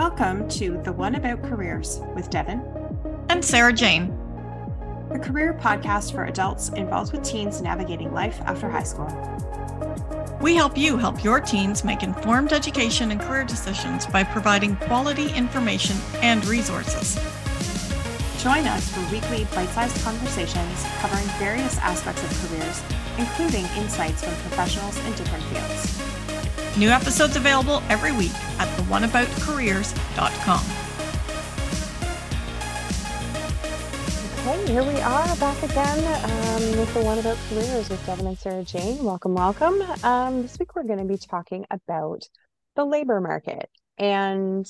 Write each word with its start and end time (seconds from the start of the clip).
Welcome 0.00 0.48
to 0.52 0.80
The 0.82 0.92
One 0.92 1.16
About 1.16 1.42
Careers 1.42 2.00
with 2.14 2.30
Devon 2.30 2.62
and 3.28 3.44
Sarah 3.44 3.74
Jane, 3.74 4.08
a 5.10 5.18
career 5.18 5.52
podcast 5.52 6.12
for 6.12 6.24
adults 6.24 6.70
involved 6.70 7.12
with 7.12 7.22
teens 7.22 7.60
navigating 7.60 8.10
life 8.14 8.40
after 8.46 8.70
high 8.70 8.82
school. 8.82 9.08
We 10.40 10.56
help 10.56 10.78
you 10.78 10.96
help 10.96 11.22
your 11.22 11.38
teens 11.38 11.84
make 11.84 12.02
informed 12.02 12.54
education 12.54 13.10
and 13.10 13.20
career 13.20 13.44
decisions 13.44 14.06
by 14.06 14.24
providing 14.24 14.74
quality 14.76 15.34
information 15.34 15.98
and 16.22 16.46
resources. 16.46 17.16
Join 18.42 18.66
us 18.68 18.88
for 18.88 19.02
weekly 19.12 19.44
bite 19.54 19.68
sized 19.68 20.02
conversations 20.02 20.82
covering 21.00 21.26
various 21.38 21.76
aspects 21.76 22.22
of 22.22 22.48
careers, 22.48 22.82
including 23.18 23.66
insights 23.76 24.24
from 24.24 24.32
professionals 24.48 24.96
in 25.04 25.12
different 25.12 25.44
fields. 25.44 26.09
New 26.80 26.88
episodes 26.88 27.36
available 27.36 27.82
every 27.90 28.10
week 28.10 28.32
at 28.58 28.66
theoneaboutcareers.com. 28.78 30.64
Okay, 34.40 34.72
here 34.72 34.82
we 34.82 34.98
are 35.00 35.36
back 35.36 35.62
again 35.62 35.98
um, 36.24 36.78
with 36.78 36.94
the 36.94 37.02
One 37.02 37.18
About 37.18 37.36
Careers 37.50 37.90
with 37.90 38.06
Devon 38.06 38.28
and 38.28 38.38
Sarah 38.38 38.64
Jane. 38.64 39.04
Welcome, 39.04 39.34
welcome. 39.34 39.82
Um, 40.02 40.40
this 40.40 40.58
week 40.58 40.74
we're 40.74 40.84
going 40.84 41.00
to 41.00 41.04
be 41.04 41.18
talking 41.18 41.66
about 41.70 42.26
the 42.76 42.86
labor 42.86 43.20
market. 43.20 43.68
And 43.98 44.66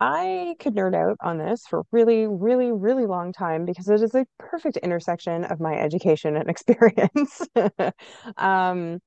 I 0.00 0.56
could 0.58 0.74
nerd 0.74 0.94
out 0.94 1.18
on 1.20 1.36
this 1.36 1.66
for 1.66 1.82
really, 1.92 2.26
really, 2.26 2.72
really 2.72 3.04
long 3.04 3.34
time 3.34 3.66
because 3.66 3.90
it 3.90 4.00
is 4.00 4.14
a 4.14 4.24
perfect 4.38 4.78
intersection 4.78 5.44
of 5.44 5.60
my 5.60 5.74
education 5.74 6.34
and 6.36 6.48
experience. 6.48 7.42
um, 8.38 9.00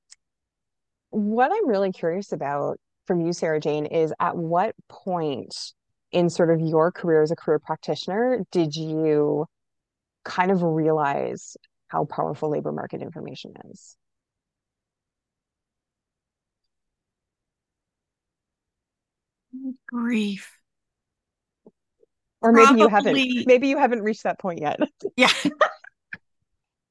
what 1.13 1.51
I'm 1.51 1.67
really 1.67 1.91
curious 1.91 2.31
about 2.31 2.79
from 3.05 3.21
you, 3.21 3.33
Sarah 3.33 3.59
Jane, 3.59 3.85
is 3.85 4.11
at 4.19 4.35
what 4.35 4.73
point 4.89 5.53
in 6.11 6.29
sort 6.29 6.49
of 6.49 6.59
your 6.59 6.91
career 6.91 7.21
as 7.21 7.31
a 7.31 7.35
career 7.35 7.59
practitioner 7.59 8.39
did 8.51 8.75
you 8.75 9.45
kind 10.25 10.51
of 10.51 10.63
realize 10.63 11.55
how 11.87 12.05
powerful 12.05 12.49
labor 12.49 12.71
market 12.71 13.01
information 13.01 13.53
is? 13.69 13.95
Grief. 19.87 20.57
Or 22.41 22.51
maybe 22.51 22.65
Probably... 22.65 22.81
you 22.81 22.87
haven't 22.89 23.47
maybe 23.47 23.67
you 23.67 23.77
haven't 23.77 24.01
reached 24.01 24.23
that 24.23 24.39
point 24.39 24.59
yet. 24.61 24.79
Yeah. 25.15 25.29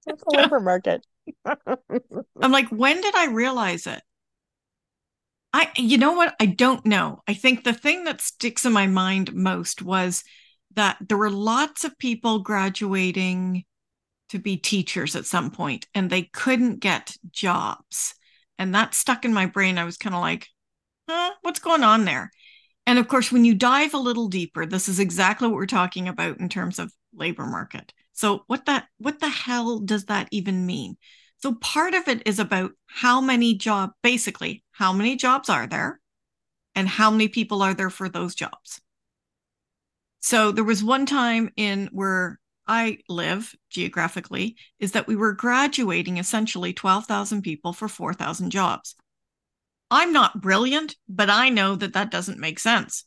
It's 0.06 0.23
labor 0.27 0.61
market. 0.61 1.05
I'm 1.45 2.50
like 2.53 2.69
when 2.69 3.00
did 3.00 3.15
i 3.15 3.27
realize 3.27 3.87
it 3.87 4.03
i 5.63 5.81
you 5.81 5.99
know 5.99 6.13
what? 6.13 6.35
I 6.41 6.47
don't 6.47 6.85
know. 6.85 7.23
I 7.29 7.35
think 7.35 7.65
the 7.65 7.73
thing 7.73 8.05
that 8.05 8.21
sticks 8.21 8.65
in 8.65 8.73
my 8.73 8.87
mind 8.87 9.35
most 9.35 9.83
was 9.83 10.25
that 10.75 10.97
there 11.07 11.19
were 11.19 11.31
lots 11.31 11.85
of 11.85 11.99
people 11.99 12.41
graduating 12.41 13.65
to 14.31 14.39
be 14.39 14.57
teachers 14.57 15.15
at 15.15 15.27
some 15.27 15.51
point 15.51 15.87
and 15.95 16.09
they 16.09 16.23
couldn't 16.23 16.81
get 16.81 17.17
jobs. 17.31 18.15
And 18.59 18.75
that 18.75 18.95
stuck 18.95 19.25
in 19.25 19.35
my 19.35 19.47
brain. 19.47 19.79
I 19.79 19.85
was 19.85 19.97
kind 19.97 20.15
of 20.15 20.21
like 20.21 20.49
huh? 21.09 21.33
What's 21.43 21.61
going 21.61 21.85
on 21.85 22.05
there? 22.05 22.31
And 22.87 22.99
of 22.99 23.09
course, 23.09 23.31
when 23.31 23.45
you 23.45 23.55
dive 23.55 23.95
a 23.95 23.99
little 23.99 24.29
deeper, 24.29 24.67
this 24.67 24.89
is 24.89 24.99
exactly 24.99 25.49
what 25.49 25.57
we're 25.57 25.67
talking 25.67 26.09
about 26.09 26.41
in 26.41 26.49
terms 26.49 26.79
of 26.79 26.93
labor 27.15 27.47
market. 27.47 27.93
So 28.13 28.45
what 28.47 28.67
that 28.67 28.87
what 28.99 29.21
the 29.21 29.29
hell 29.29 29.79
does 29.79 30.07
that 30.07 30.29
even 30.31 30.67
mean? 30.67 30.97
So 31.39 31.55
part 31.55 31.95
of 31.95 32.09
it 32.09 32.23
is 32.27 32.39
about 32.39 32.73
how 32.87 33.21
many 33.21 33.55
job 33.55 33.91
basically 34.03 34.63
how 34.83 34.92
many 34.92 35.14
jobs 35.14 35.48
are 35.48 35.69
there 35.69 36.00
and 36.75 36.88
how 36.88 37.08
many 37.08 37.28
people 37.28 37.62
are 37.62 37.72
there 37.72 37.88
for 37.88 38.08
those 38.08 38.34
jobs. 38.34 38.80
So 40.19 40.50
there 40.50 40.64
was 40.64 40.83
one 40.83 41.06
time 41.06 41.50
in 41.56 41.88
where 41.92 42.41
I 42.66 42.98
live 43.08 43.55
geographically 43.70 44.56
is 44.80 44.91
that 44.92 45.06
we 45.06 45.14
were 45.14 45.34
graduating 45.34 46.19
essentially 46.19 46.72
12,000 46.72 47.42
people 47.42 47.72
for 47.72 47.87
4,000 47.87 48.50
jobs. 48.50 48.97
I'm 49.88 50.12
not 50.12 50.41
brilliant, 50.41 50.97
but 51.09 51.31
I 51.31 51.48
know 51.48 51.76
that 51.76 51.92
that 51.92 52.10
doesn't 52.10 52.41
make 52.41 52.59
sense. 52.59 53.04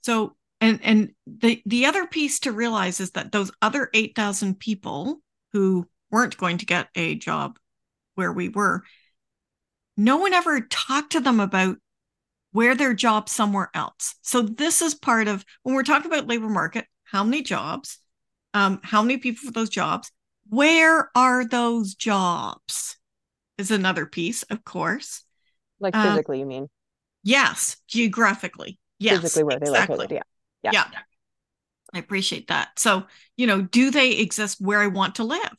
So, 0.00 0.34
and 0.62 0.80
and 0.82 1.10
the 1.26 1.60
the 1.66 1.84
other 1.84 2.06
piece 2.06 2.40
to 2.40 2.52
realize 2.52 3.00
is 3.00 3.10
that 3.10 3.32
those 3.32 3.52
other 3.60 3.90
8,000 3.92 4.58
people 4.58 5.20
who 5.52 5.86
weren't 6.10 6.38
going 6.38 6.56
to 6.56 6.66
get 6.66 6.88
a 6.94 7.16
job 7.16 7.58
where 8.14 8.32
we 8.32 8.48
were, 8.48 8.82
no 10.04 10.16
one 10.16 10.32
ever 10.32 10.60
talked 10.60 11.12
to 11.12 11.20
them 11.20 11.40
about 11.40 11.76
where 12.52 12.74
their 12.74 12.92
job 12.92 13.28
somewhere 13.28 13.70
else. 13.74 14.16
So 14.22 14.42
this 14.42 14.82
is 14.82 14.94
part 14.94 15.28
of 15.28 15.44
when 15.62 15.74
we're 15.74 15.84
talking 15.84 16.10
about 16.10 16.26
labor 16.26 16.48
market, 16.48 16.86
how 17.04 17.24
many 17.24 17.42
jobs, 17.42 17.98
um, 18.52 18.80
how 18.82 19.02
many 19.02 19.18
people 19.18 19.46
for 19.46 19.52
those 19.52 19.70
jobs, 19.70 20.10
where 20.48 21.10
are 21.14 21.46
those 21.46 21.94
jobs 21.94 22.96
is 23.58 23.70
another 23.70 24.04
piece, 24.04 24.42
of 24.44 24.64
course. 24.64 25.24
Like 25.80 25.96
uh, 25.96 26.10
physically, 26.10 26.40
you 26.40 26.46
mean? 26.46 26.68
Yes, 27.22 27.76
geographically. 27.88 28.78
Yes, 28.98 29.20
physically 29.20 29.44
where 29.44 29.56
exactly. 29.56 29.96
they 29.96 30.02
located. 30.02 30.22
Yeah. 30.62 30.70
yeah, 30.72 30.84
yeah. 30.92 30.98
I 31.94 31.98
appreciate 31.98 32.48
that. 32.48 32.78
So, 32.78 33.04
you 33.36 33.46
know, 33.46 33.62
do 33.62 33.90
they 33.90 34.12
exist 34.12 34.60
where 34.60 34.80
I 34.80 34.88
want 34.88 35.16
to 35.16 35.24
live? 35.24 35.56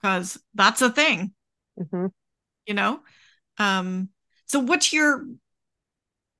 Because 0.00 0.38
that's 0.54 0.82
a 0.82 0.90
thing. 0.90 1.32
Mm-hmm. 1.78 2.06
You 2.66 2.74
know, 2.74 3.00
um, 3.58 4.08
so 4.46 4.60
what's 4.60 4.92
your 4.92 5.26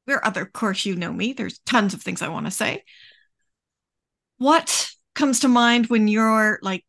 there 0.06 0.16
are 0.16 0.26
other 0.26 0.42
of 0.42 0.52
course 0.52 0.86
you 0.86 0.94
know 0.94 1.12
me 1.12 1.32
there's 1.32 1.58
tons 1.60 1.92
of 1.92 2.02
things 2.02 2.22
i 2.22 2.28
want 2.28 2.46
to 2.46 2.50
say. 2.50 2.84
What 4.38 4.90
comes 5.14 5.40
to 5.40 5.48
mind 5.48 5.86
when 5.86 6.08
you're 6.08 6.58
like 6.62 6.84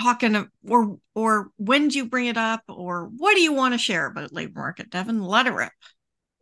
talking 0.00 0.48
or 0.68 0.98
or 1.14 1.50
when 1.56 1.88
do 1.88 1.98
you 1.98 2.06
bring 2.06 2.26
it 2.26 2.36
up 2.36 2.62
or 2.68 3.10
what 3.16 3.34
do 3.34 3.40
you 3.40 3.52
want 3.52 3.74
to 3.74 3.78
share 3.78 4.06
about 4.06 4.32
labor 4.32 4.60
market 4.60 4.90
devon? 4.90 5.22
Let 5.22 5.46
it 5.46 5.52
rip. 5.52 5.72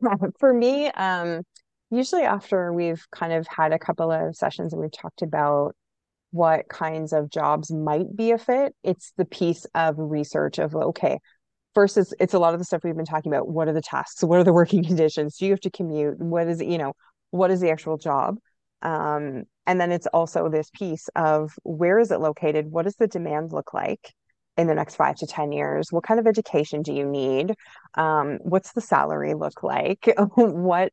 For 0.39 0.53
me 0.53 0.89
um 0.89 1.43
usually 1.91 2.23
after 2.23 2.73
we've 2.73 3.05
kind 3.11 3.33
of 3.33 3.47
had 3.49 3.73
a 3.73 3.79
couple 3.79 4.11
of 4.13 4.37
sessions 4.37 4.73
and 4.73 4.81
we've 4.81 4.93
talked 4.93 5.23
about 5.23 5.75
what 6.31 6.69
kinds 6.69 7.13
of 7.13 7.29
jobs 7.29 7.73
might 7.73 8.15
be 8.15 8.31
a 8.31 8.39
fit 8.39 8.73
it's 8.85 9.13
the 9.17 9.25
piece 9.25 9.67
of 9.75 9.97
research 9.99 10.59
of 10.59 10.77
okay 10.77 11.19
first 11.75 11.97
it's, 11.97 12.13
it's 12.21 12.35
a 12.35 12.39
lot 12.39 12.55
of 12.55 12.61
the 12.61 12.65
stuff 12.65 12.83
we've 12.85 12.97
been 12.97 13.05
talking 13.05 13.33
about 13.33 13.49
what 13.49 13.69
are 13.69 13.73
the 13.73 13.83
tasks 13.83 14.23
what 14.23 14.39
are 14.39 14.45
the 14.45 14.53
working 14.53 14.85
conditions 14.91 15.37
do 15.37 15.47
you 15.47 15.53
have 15.53 15.61
to 15.61 15.71
commute 15.71 16.19
what 16.19 16.47
is 16.47 16.61
you 16.61 16.79
know 16.79 16.93
what 17.31 17.51
is 17.51 17.61
the 17.61 17.71
actual 17.71 17.97
job 17.97 18.37
um, 18.83 19.45
and 19.67 19.81
then 19.81 19.93
it's 19.93 20.07
also 20.09 20.49
this 20.49 20.71
piece 20.71 21.09
of 21.15 21.53
where 21.63 21.99
is 21.99 22.11
it 22.11 22.21
located? 22.21 22.71
What 22.71 22.85
does 22.85 22.97
the 22.97 23.07
demand 23.07 23.53
look 23.53 23.75
like 23.75 24.15
in 24.57 24.67
the 24.67 24.75
next 24.75 24.97
five 24.97 25.17
to 25.17 25.27
10 25.27 25.53
years? 25.53 25.93
What 25.93 26.05
kind 26.05 26.19
of 26.19 26.27
education 26.27 26.83
do 26.83 26.93
you 26.93 27.07
need? 27.07 27.55
Um, 27.95 28.39
what's 28.43 28.73
the 28.73 28.81
salary 28.81 29.35
look 29.35 29.63
like? 29.63 30.13
what 30.35 30.93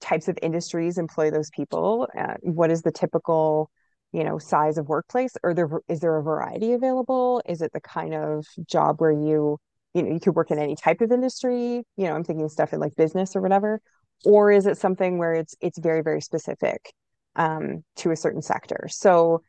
types 0.00 0.28
of 0.28 0.38
industries 0.40 0.98
employ 0.98 1.30
those 1.30 1.50
people? 1.50 2.08
Uh, 2.16 2.34
what 2.42 2.70
is 2.70 2.82
the 2.82 2.92
typical 2.92 3.70
you 4.12 4.24
know 4.24 4.38
size 4.38 4.76
of 4.76 4.88
workplace 4.88 5.36
or 5.44 5.54
there 5.54 5.68
is 5.86 6.00
there 6.00 6.16
a 6.16 6.22
variety 6.22 6.72
available 6.72 7.40
is 7.46 7.62
it 7.62 7.72
the 7.72 7.80
kind 7.80 8.12
of 8.12 8.44
job 8.66 9.00
where 9.00 9.12
you 9.12 9.56
you 9.94 10.02
know 10.02 10.12
you 10.12 10.20
could 10.20 10.34
work 10.34 10.50
in 10.50 10.58
any 10.58 10.76
type 10.76 11.00
of 11.00 11.10
industry 11.12 11.82
you 11.96 12.04
know 12.04 12.14
i'm 12.14 12.24
thinking 12.24 12.48
stuff 12.48 12.72
in 12.72 12.80
like 12.80 12.94
business 12.96 13.34
or 13.34 13.40
whatever 13.40 13.80
or 14.24 14.52
is 14.52 14.66
it 14.66 14.76
something 14.76 15.18
where 15.18 15.34
it's 15.34 15.54
it's 15.60 15.78
very 15.78 16.02
very 16.02 16.20
specific 16.20 16.92
um, 17.36 17.84
to 17.96 18.10
a 18.10 18.16
certain 18.16 18.42
sector. 18.42 18.86
So 18.88 19.42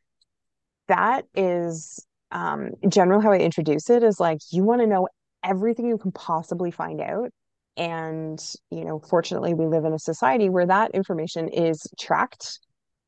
that 0.88 1.26
is 1.36 2.06
um, 2.32 2.72
general 2.88 3.22
how 3.22 3.32
I 3.32 3.40
introduce 3.40 3.90
it 3.90 4.04
is 4.04 4.20
like 4.20 4.40
you 4.52 4.64
want 4.64 4.82
to 4.82 4.88
know 4.88 5.08
everything 5.44 5.88
you 5.88 5.98
can 5.98 6.12
possibly 6.12 6.72
find 6.72 7.02
out. 7.02 7.30
And, 7.78 8.40
you 8.70 8.86
know, 8.86 9.00
fortunately, 9.00 9.54
we 9.54 9.66
live 9.66 9.86
in 9.86 9.94
a 9.94 10.00
society 10.00 10.50
where 10.50 10.66
that 10.66 10.92
information 10.92 11.48
is 11.48 11.88
tracked 12.00 12.60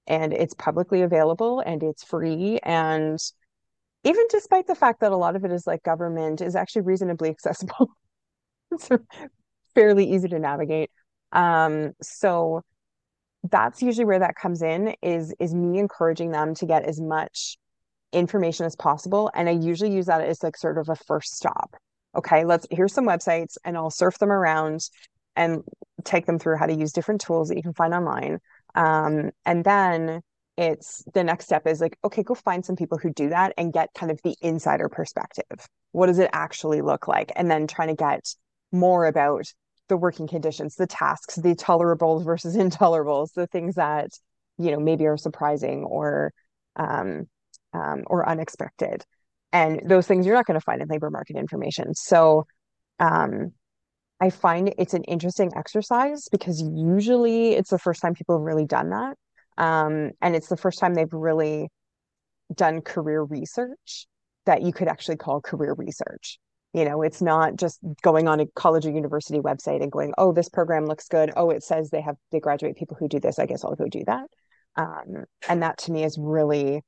and 0.07 0.33
it's 0.33 0.53
publicly 0.53 1.01
available 1.01 1.59
and 1.59 1.83
it's 1.83 2.03
free. 2.03 2.59
And 2.63 3.19
even 4.03 4.25
despite 4.29 4.67
the 4.67 4.75
fact 4.75 5.01
that 5.01 5.11
a 5.11 5.17
lot 5.17 5.35
of 5.35 5.45
it 5.45 5.51
is 5.51 5.65
like 5.65 5.83
government 5.83 6.41
is 6.41 6.55
actually 6.55 6.83
reasonably 6.83 7.29
accessible, 7.31 7.89
it's 8.71 8.89
fairly 9.75 10.09
easy 10.11 10.27
to 10.29 10.39
navigate. 10.39 10.91
Um, 11.31 11.93
so 12.01 12.61
that's 13.49 13.81
usually 13.81 14.05
where 14.05 14.19
that 14.19 14.35
comes 14.35 14.61
in 14.61 14.95
is 15.01 15.33
is 15.39 15.53
me 15.53 15.79
encouraging 15.79 16.31
them 16.31 16.53
to 16.55 16.65
get 16.65 16.83
as 16.83 17.01
much 17.01 17.57
information 18.11 18.65
as 18.65 18.75
possible. 18.75 19.31
And 19.33 19.49
i 19.49 19.51
usually 19.51 19.91
use 19.91 20.05
that 20.05 20.21
as 20.21 20.43
like 20.43 20.55
sort 20.55 20.77
of 20.77 20.89
a 20.89 20.95
first 20.95 21.35
stop. 21.35 21.75
Okay 22.15 22.45
let's 22.45 22.67
here's 22.71 22.93
some 22.93 23.05
websites 23.05 23.57
and 23.65 23.75
i'll 23.75 23.89
surf 23.89 24.17
them 24.19 24.31
around 24.31 24.81
and 25.35 25.63
take 26.03 26.25
them 26.25 26.39
through 26.39 26.57
how 26.57 26.67
to 26.67 26.75
use 26.75 26.93
different 26.93 27.21
tools 27.21 27.49
that 27.49 27.57
you 27.57 27.63
can 27.63 27.73
find 27.73 27.93
online. 27.93 28.39
Um, 28.75 29.31
and 29.45 29.63
then 29.63 30.21
it's 30.57 31.03
the 31.13 31.23
next 31.23 31.45
step 31.45 31.65
is 31.65 31.81
like 31.81 31.97
okay 32.03 32.21
go 32.21 32.35
find 32.35 32.63
some 32.63 32.75
people 32.75 32.97
who 32.97 33.11
do 33.11 33.29
that 33.29 33.53
and 33.57 33.73
get 33.73 33.89
kind 33.95 34.11
of 34.11 34.21
the 34.23 34.35
insider 34.41 34.89
perspective. 34.89 35.67
What 35.91 36.07
does 36.07 36.19
it 36.19 36.29
actually 36.33 36.81
look 36.81 37.07
like? 37.07 37.31
And 37.35 37.49
then 37.49 37.67
trying 37.67 37.89
to 37.89 37.95
get 37.95 38.21
more 38.71 39.05
about 39.05 39.45
the 39.89 39.97
working 39.97 40.27
conditions, 40.27 40.75
the 40.75 40.87
tasks, 40.87 41.35
the 41.35 41.55
tolerables 41.55 42.23
versus 42.23 42.55
intolerables, 42.57 43.33
the 43.33 43.47
things 43.47 43.75
that 43.75 44.09
you 44.57 44.71
know 44.71 44.79
maybe 44.79 45.05
are 45.05 45.17
surprising 45.17 45.83
or 45.83 46.33
um, 46.75 47.27
um, 47.73 48.03
or 48.07 48.27
unexpected, 48.27 49.03
and 49.51 49.81
those 49.85 50.07
things 50.07 50.25
you're 50.25 50.35
not 50.35 50.45
going 50.45 50.59
to 50.59 50.63
find 50.65 50.81
in 50.81 50.87
labor 50.87 51.09
market 51.09 51.35
information. 51.35 51.93
So 51.95 52.45
um, 52.99 53.53
I 54.19 54.29
find 54.29 54.73
it's 54.77 54.93
an 54.93 55.03
interesting 55.03 55.51
exercise 55.55 56.27
because 56.31 56.61
usually 56.61 57.53
it's 57.53 57.69
the 57.69 57.79
first 57.79 58.01
time 58.01 58.13
people 58.13 58.37
have 58.37 58.45
really 58.45 58.65
done 58.65 58.91
that, 58.91 59.17
um, 59.57 60.11
and 60.21 60.35
it's 60.35 60.47
the 60.47 60.57
first 60.57 60.79
time 60.79 60.93
they've 60.93 61.11
really 61.11 61.69
done 62.53 62.81
career 62.81 63.23
research 63.23 64.07
that 64.45 64.61
you 64.61 64.73
could 64.73 64.87
actually 64.87 65.17
call 65.17 65.41
career 65.41 65.73
research. 65.77 66.39
You 66.73 66.85
know, 66.85 67.03
it's 67.03 67.21
not 67.21 67.55
just 67.55 67.79
going 68.01 68.27
on 68.27 68.39
a 68.39 68.47
college 68.55 68.85
or 68.85 68.91
university 68.91 69.39
website 69.39 69.83
and 69.83 69.91
going, 69.91 70.13
oh, 70.17 70.33
this 70.33 70.49
program 70.49 70.85
looks 70.85 71.07
good. 71.07 71.31
Oh, 71.35 71.51
it 71.51 71.63
says 71.63 71.89
they 71.89 72.01
have 72.01 72.15
they 72.31 72.39
graduate 72.39 72.75
people 72.75 72.97
who 72.99 73.07
do 73.07 73.19
this. 73.19 73.37
I 73.37 73.45
guess 73.45 73.63
I'll 73.63 73.75
go 73.75 73.87
do 73.87 74.03
that. 74.07 74.25
Um, 74.75 75.25
and 75.47 75.61
that 75.61 75.77
to 75.79 75.91
me 75.91 76.03
is 76.03 76.17
really, 76.19 76.81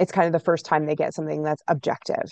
it's 0.00 0.12
kind 0.12 0.26
of 0.26 0.32
the 0.32 0.44
first 0.44 0.66
time 0.66 0.84
they 0.84 0.96
get 0.96 1.14
something 1.14 1.44
that's 1.44 1.62
objective. 1.68 2.28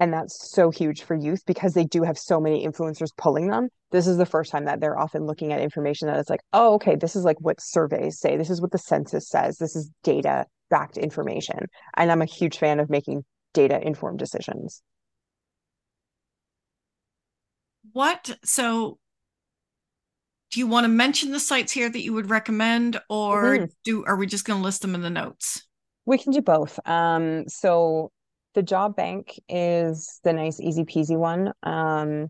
And 0.00 0.12
that's 0.12 0.50
so 0.50 0.70
huge 0.70 1.02
for 1.02 1.14
youth 1.14 1.42
because 1.46 1.74
they 1.74 1.84
do 1.84 2.02
have 2.02 2.18
so 2.18 2.40
many 2.40 2.66
influencers 2.66 3.10
pulling 3.16 3.48
them. 3.48 3.68
This 3.92 4.08
is 4.08 4.16
the 4.16 4.26
first 4.26 4.50
time 4.50 4.64
that 4.64 4.80
they're 4.80 4.98
often 4.98 5.24
looking 5.24 5.52
at 5.52 5.60
information 5.60 6.08
that 6.08 6.18
it's 6.18 6.30
like, 6.30 6.42
oh, 6.52 6.74
okay, 6.74 6.96
this 6.96 7.14
is 7.14 7.24
like 7.24 7.36
what 7.40 7.60
surveys 7.60 8.18
say. 8.18 8.36
This 8.36 8.50
is 8.50 8.60
what 8.60 8.72
the 8.72 8.78
census 8.78 9.28
says. 9.28 9.58
This 9.58 9.76
is 9.76 9.90
data 10.02 10.46
backed 10.68 10.96
information. 10.96 11.58
And 11.96 12.10
I'm 12.10 12.22
a 12.22 12.26
huge 12.26 12.58
fan 12.58 12.80
of 12.80 12.90
making 12.90 13.24
data 13.52 13.80
informed 13.80 14.18
decisions. 14.18 14.82
What 17.92 18.36
so 18.42 18.98
do 20.50 20.58
you 20.58 20.66
want 20.66 20.84
to 20.84 20.88
mention 20.88 21.30
the 21.30 21.38
sites 21.38 21.70
here 21.70 21.88
that 21.88 22.02
you 22.02 22.12
would 22.12 22.30
recommend 22.30 23.00
or 23.08 23.56
mm-hmm. 23.56 23.64
do 23.84 24.04
are 24.06 24.16
we 24.16 24.26
just 24.26 24.44
going 24.44 24.58
to 24.58 24.64
list 24.64 24.82
them 24.82 24.96
in 24.96 25.02
the 25.02 25.10
notes? 25.10 25.62
We 26.04 26.18
can 26.18 26.32
do 26.32 26.42
both. 26.42 26.80
Um, 26.86 27.44
so 27.48 28.10
the 28.54 28.62
job 28.62 28.96
bank 28.96 29.38
is 29.48 30.20
the 30.24 30.32
nice 30.32 30.60
easy 30.60 30.84
peasy 30.84 31.18
one. 31.18 31.52
Um, 31.62 32.28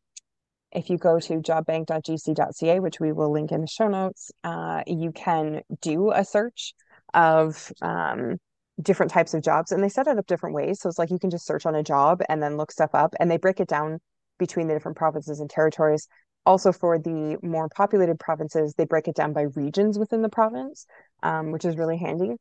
if 0.72 0.90
you 0.90 0.98
go 0.98 1.20
to 1.20 1.34
jobbank.gc.ca, 1.34 2.80
which 2.80 2.98
we 2.98 3.12
will 3.12 3.32
link 3.32 3.52
in 3.52 3.60
the 3.60 3.66
show 3.66 3.88
notes, 3.88 4.32
uh, 4.42 4.82
you 4.86 5.12
can 5.12 5.62
do 5.80 6.10
a 6.10 6.24
search 6.24 6.74
of 7.12 7.72
um, 7.80 8.38
different 8.82 9.12
types 9.12 9.34
of 9.34 9.42
jobs 9.42 9.70
and 9.70 9.84
they 9.84 9.88
set 9.88 10.08
it 10.08 10.18
up 10.18 10.26
different 10.26 10.54
ways. 10.54 10.80
So 10.80 10.88
it's 10.88 10.98
like 10.98 11.10
you 11.10 11.18
can 11.18 11.30
just 11.30 11.46
search 11.46 11.64
on 11.64 11.76
a 11.76 11.82
job 11.82 12.22
and 12.28 12.42
then 12.42 12.56
look 12.56 12.72
stuff 12.72 12.90
up 12.92 13.14
and 13.20 13.30
they 13.30 13.36
break 13.36 13.60
it 13.60 13.68
down 13.68 14.00
between 14.38 14.66
the 14.66 14.74
different 14.74 14.96
provinces 14.96 15.38
and 15.38 15.48
territories. 15.48 16.08
Also, 16.44 16.72
for 16.72 16.98
the 16.98 17.38
more 17.42 17.68
populated 17.68 18.18
provinces, 18.18 18.74
they 18.74 18.84
break 18.84 19.08
it 19.08 19.14
down 19.14 19.32
by 19.32 19.42
regions 19.54 19.98
within 19.98 20.22
the 20.22 20.28
province, 20.28 20.86
um, 21.22 21.52
which 21.52 21.64
is 21.64 21.76
really 21.76 21.96
handy. 21.96 22.34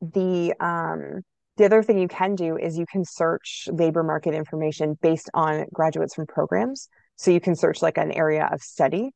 The 0.00 0.54
um, 0.60 1.22
the 1.56 1.64
other 1.64 1.82
thing 1.82 1.98
you 1.98 2.08
can 2.08 2.34
do 2.34 2.56
is 2.56 2.76
you 2.76 2.86
can 2.90 3.04
search 3.04 3.68
labor 3.70 4.02
market 4.02 4.34
information 4.34 4.98
based 5.00 5.30
on 5.34 5.66
graduates 5.72 6.14
from 6.14 6.26
programs. 6.26 6.88
So 7.16 7.30
you 7.30 7.40
can 7.40 7.54
search 7.54 7.80
like 7.80 7.96
an 7.96 8.10
area 8.10 8.48
of 8.50 8.60
study, 8.60 9.10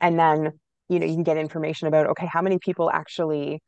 and 0.00 0.18
then 0.18 0.52
you 0.88 0.98
know 0.98 1.06
you 1.06 1.14
can 1.14 1.24
get 1.24 1.36
information 1.36 1.88
about 1.88 2.06
okay, 2.08 2.26
how 2.26 2.42
many 2.42 2.58
people 2.58 2.90
actually 2.90 3.60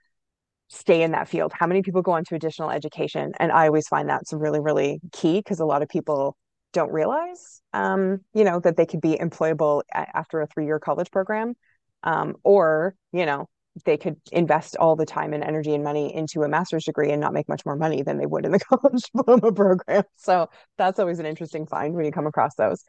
stay 0.68 1.02
in 1.02 1.12
that 1.12 1.28
field 1.28 1.52
how 1.54 1.66
many 1.66 1.80
people 1.80 2.02
go 2.02 2.10
on 2.10 2.24
to 2.24 2.34
additional 2.34 2.70
education 2.70 3.32
and 3.38 3.52
i 3.52 3.68
always 3.68 3.86
find 3.86 4.08
that's 4.08 4.32
really 4.32 4.58
really 4.58 5.00
key 5.12 5.38
because 5.38 5.60
a 5.60 5.64
lot 5.64 5.80
of 5.80 5.88
people 5.88 6.36
don't 6.72 6.92
realize 6.92 7.62
um, 7.72 8.18
you 8.34 8.44
know 8.44 8.58
that 8.60 8.76
they 8.76 8.84
could 8.84 9.00
be 9.00 9.16
employable 9.16 9.82
after 9.92 10.40
a 10.40 10.46
three-year 10.48 10.80
college 10.80 11.10
program 11.10 11.54
um, 12.02 12.34
or 12.42 12.94
you 13.12 13.24
know 13.24 13.46
they 13.84 13.96
could 13.96 14.16
invest 14.32 14.76
all 14.76 14.96
the 14.96 15.06
time 15.06 15.32
and 15.32 15.44
energy 15.44 15.74
and 15.74 15.84
money 15.84 16.14
into 16.14 16.42
a 16.42 16.48
master's 16.48 16.84
degree 16.84 17.10
and 17.10 17.20
not 17.20 17.34
make 17.34 17.48
much 17.48 17.64
more 17.66 17.76
money 17.76 18.02
than 18.02 18.18
they 18.18 18.26
would 18.26 18.44
in 18.44 18.52
the 18.52 18.58
college 18.70 19.02
diploma 19.14 19.52
program 19.52 20.02
so 20.16 20.48
that's 20.78 20.98
always 20.98 21.18
an 21.18 21.26
interesting 21.26 21.66
find 21.66 21.94
when 21.94 22.04
you 22.04 22.12
come 22.12 22.26
across 22.26 22.54
those 22.56 22.84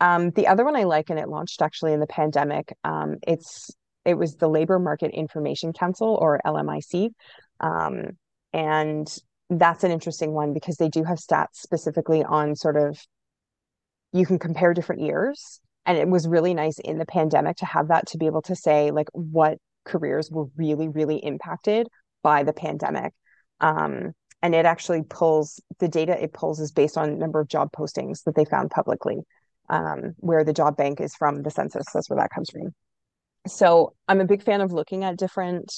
um, 0.00 0.30
the 0.30 0.46
other 0.46 0.64
one 0.64 0.76
i 0.76 0.84
like 0.84 1.10
and 1.10 1.18
it 1.18 1.28
launched 1.28 1.62
actually 1.62 1.92
in 1.92 2.00
the 2.00 2.06
pandemic 2.06 2.74
um, 2.84 3.16
it's 3.26 3.70
it 4.06 4.16
was 4.16 4.36
the 4.36 4.48
Labor 4.48 4.78
Market 4.78 5.10
Information 5.10 5.72
Council 5.72 6.16
or 6.20 6.40
LMIC. 6.46 7.10
Um, 7.60 8.10
and 8.52 9.06
that's 9.50 9.84
an 9.84 9.90
interesting 9.90 10.32
one 10.32 10.54
because 10.54 10.76
they 10.76 10.88
do 10.88 11.02
have 11.02 11.18
stats 11.18 11.56
specifically 11.56 12.22
on 12.22 12.54
sort 12.54 12.76
of 12.76 12.98
you 14.12 14.24
can 14.24 14.38
compare 14.38 14.72
different 14.72 15.02
years. 15.02 15.60
And 15.84 15.98
it 15.98 16.08
was 16.08 16.26
really 16.26 16.54
nice 16.54 16.78
in 16.78 16.98
the 16.98 17.04
pandemic 17.04 17.56
to 17.58 17.66
have 17.66 17.88
that 17.88 18.06
to 18.08 18.18
be 18.18 18.26
able 18.26 18.42
to 18.42 18.56
say 18.56 18.92
like 18.92 19.08
what 19.12 19.58
careers 19.86 20.30
were 20.30 20.46
really, 20.56 20.88
really 20.88 21.16
impacted 21.16 21.88
by 22.22 22.42
the 22.42 22.52
pandemic. 22.52 23.12
Um, 23.60 24.12
and 24.42 24.54
it 24.54 24.66
actually 24.66 25.02
pulls 25.02 25.60
the 25.78 25.88
data 25.88 26.22
it 26.22 26.32
pulls 26.32 26.60
is 26.60 26.72
based 26.72 26.98
on 26.98 27.18
number 27.18 27.40
of 27.40 27.48
job 27.48 27.70
postings 27.72 28.22
that 28.24 28.34
they 28.34 28.44
found 28.44 28.70
publicly, 28.70 29.18
um, 29.70 30.14
where 30.18 30.44
the 30.44 30.52
job 30.52 30.76
bank 30.76 31.00
is 31.00 31.14
from 31.14 31.42
the 31.42 31.50
census. 31.50 31.86
That's 31.92 32.10
where 32.10 32.18
that 32.18 32.30
comes 32.30 32.50
from. 32.50 32.74
So 33.46 33.94
I'm 34.08 34.20
a 34.20 34.26
big 34.26 34.42
fan 34.42 34.60
of 34.60 34.72
looking 34.72 35.04
at 35.04 35.16
different 35.16 35.72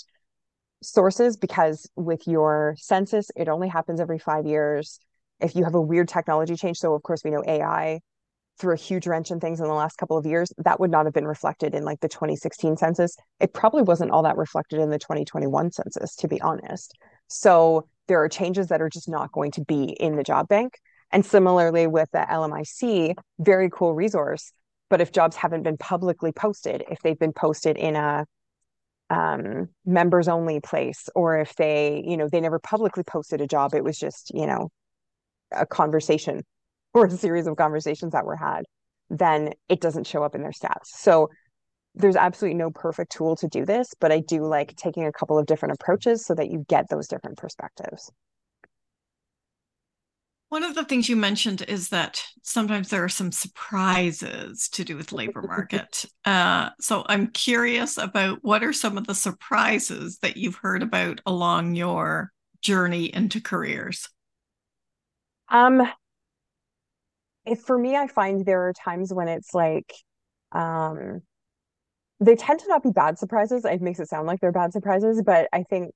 sources 0.82 1.36
because 1.36 1.88
with 1.96 2.26
your 2.26 2.74
census, 2.78 3.30
it 3.36 3.48
only 3.48 3.68
happens 3.68 4.00
every 4.00 4.18
five 4.18 4.46
years. 4.46 4.98
If 5.40 5.54
you 5.54 5.64
have 5.64 5.74
a 5.74 5.80
weird 5.80 6.08
technology 6.08 6.56
change, 6.56 6.78
so 6.78 6.94
of 6.94 7.02
course 7.02 7.22
we 7.24 7.30
know 7.30 7.44
AI 7.46 8.00
threw 8.58 8.74
a 8.74 8.76
huge 8.76 9.06
wrench 9.06 9.30
in 9.30 9.40
things 9.40 9.60
in 9.60 9.66
the 9.66 9.74
last 9.74 9.96
couple 9.96 10.16
of 10.16 10.26
years, 10.26 10.52
that 10.58 10.80
would 10.80 10.90
not 10.90 11.06
have 11.06 11.14
been 11.14 11.26
reflected 11.26 11.74
in 11.74 11.84
like 11.84 12.00
the 12.00 12.08
2016 12.08 12.76
census. 12.76 13.16
It 13.40 13.52
probably 13.52 13.82
wasn't 13.82 14.10
all 14.10 14.22
that 14.24 14.36
reflected 14.36 14.80
in 14.80 14.90
the 14.90 14.98
2021 14.98 15.72
census, 15.72 16.16
to 16.16 16.28
be 16.28 16.40
honest. 16.40 16.94
So 17.28 17.88
there 18.06 18.22
are 18.22 18.28
changes 18.28 18.68
that 18.68 18.82
are 18.82 18.88
just 18.88 19.08
not 19.08 19.32
going 19.32 19.52
to 19.52 19.64
be 19.64 19.84
in 19.84 20.16
the 20.16 20.22
job 20.22 20.48
bank. 20.48 20.78
And 21.10 21.24
similarly 21.24 21.86
with 21.86 22.10
the 22.12 22.26
LMIC, 22.28 23.14
very 23.38 23.70
cool 23.70 23.94
resource 23.94 24.52
but 24.88 25.00
if 25.00 25.12
jobs 25.12 25.36
haven't 25.36 25.62
been 25.62 25.76
publicly 25.76 26.32
posted, 26.32 26.84
if 26.90 27.00
they've 27.00 27.18
been 27.18 27.32
posted 27.32 27.76
in 27.76 27.96
a 27.96 28.24
um, 29.10 29.68
members 29.86 30.28
only 30.28 30.60
place, 30.60 31.08
or 31.14 31.38
if 31.38 31.54
they, 31.56 32.02
you 32.06 32.16
know, 32.16 32.28
they 32.28 32.40
never 32.40 32.58
publicly 32.58 33.02
posted 33.02 33.40
a 33.40 33.46
job, 33.46 33.74
it 33.74 33.82
was 33.82 33.98
just, 33.98 34.30
you 34.34 34.46
know, 34.46 34.68
a 35.50 35.64
conversation 35.64 36.42
or 36.94 37.06
a 37.06 37.10
series 37.10 37.46
of 37.46 37.56
conversations 37.56 38.12
that 38.12 38.24
were 38.24 38.36
had, 38.36 38.64
then 39.10 39.52
it 39.68 39.80
doesn't 39.80 40.06
show 40.06 40.22
up 40.22 40.34
in 40.34 40.42
their 40.42 40.52
stats. 40.52 40.86
So 40.86 41.30
there's 41.94 42.16
absolutely 42.16 42.58
no 42.58 42.70
perfect 42.70 43.12
tool 43.12 43.36
to 43.36 43.48
do 43.48 43.64
this, 43.64 43.94
but 44.00 44.12
I 44.12 44.20
do 44.20 44.44
like 44.44 44.76
taking 44.76 45.04
a 45.04 45.12
couple 45.12 45.38
of 45.38 45.46
different 45.46 45.74
approaches 45.80 46.24
so 46.24 46.34
that 46.34 46.50
you 46.50 46.64
get 46.68 46.88
those 46.88 47.08
different 47.08 47.38
perspectives. 47.38 48.10
One 50.50 50.64
of 50.64 50.74
the 50.74 50.84
things 50.84 51.10
you 51.10 51.16
mentioned 51.16 51.62
is 51.68 51.90
that 51.90 52.24
sometimes 52.42 52.88
there 52.88 53.04
are 53.04 53.08
some 53.10 53.32
surprises 53.32 54.68
to 54.70 54.84
do 54.84 54.96
with 54.96 55.12
labor 55.12 55.42
market. 55.42 56.04
Uh, 56.24 56.68
so 56.78 57.06
I'm 57.06 57.28
curious 57.28 57.96
about 57.96 58.40
what 58.42 58.62
are 58.62 58.74
some 58.74 58.98
of 58.98 59.06
the 59.06 59.14
surprises 59.14 60.18
that 60.18 60.36
you've 60.36 60.56
heard 60.56 60.82
about 60.82 61.22
along 61.24 61.74
your 61.74 62.32
journey 62.60 63.06
into 63.14 63.40
careers? 63.40 64.10
Um, 65.48 65.88
if 67.48 67.60
for 67.60 67.78
me, 67.78 67.96
I 67.96 68.06
find 68.06 68.44
there 68.44 68.68
are 68.68 68.72
times 68.72 69.12
when 69.12 69.28
it's 69.28 69.54
like, 69.54 69.92
um, 70.52 71.22
they 72.20 72.34
tend 72.34 72.60
to 72.60 72.68
not 72.68 72.82
be 72.82 72.90
bad 72.90 73.18
surprises. 73.18 73.64
It 73.64 73.80
makes 73.80 74.00
it 74.00 74.08
sound 74.08 74.26
like 74.26 74.40
they're 74.40 74.52
bad 74.52 74.72
surprises, 74.72 75.22
but 75.24 75.48
I 75.52 75.62
think 75.62 75.92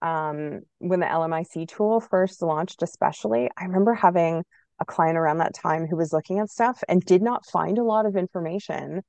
um, 0.00 0.60
when 0.78 1.00
the 1.00 1.06
LMIC 1.06 1.68
tool 1.68 2.00
first 2.00 2.42
launched, 2.42 2.82
especially, 2.82 3.50
I 3.56 3.64
remember 3.64 3.94
having 3.94 4.44
a 4.80 4.84
client 4.84 5.18
around 5.18 5.38
that 5.38 5.54
time 5.54 5.86
who 5.86 5.96
was 5.96 6.12
looking 6.12 6.38
at 6.38 6.50
stuff 6.50 6.82
and 6.88 7.02
did 7.04 7.20
not 7.20 7.44
find 7.46 7.78
a 7.78 7.84
lot 7.84 8.06
of 8.06 8.16
information. 8.16 9.02